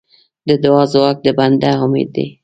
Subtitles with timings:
[0.47, 2.27] د دعا ځواک د بنده امید دی.